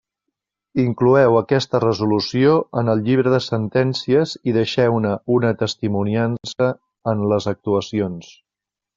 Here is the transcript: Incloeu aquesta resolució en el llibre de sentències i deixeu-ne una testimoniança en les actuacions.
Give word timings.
Incloeu 0.83 1.35
aquesta 1.39 1.81
resolució 1.81 2.55
en 2.81 2.89
el 2.93 3.03
llibre 3.09 3.33
de 3.33 3.39
sentències 3.47 4.33
i 4.51 4.55
deixeu-ne 4.55 5.11
una 5.35 5.51
testimoniança 5.59 6.71
en 7.13 7.21
les 7.33 7.47
actuacions. 7.53 8.31